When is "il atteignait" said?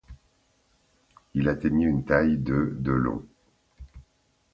1.35-1.85